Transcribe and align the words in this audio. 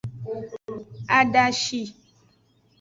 Adashi. 1.19 1.81